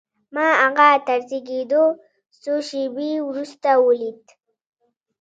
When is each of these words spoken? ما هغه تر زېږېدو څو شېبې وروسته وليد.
ما 0.35 0.47
هغه 0.63 0.89
تر 1.07 1.19
زېږېدو 1.29 1.83
څو 2.41 2.53
شېبې 2.67 3.11
وروسته 3.27 3.69
وليد. 3.85 4.21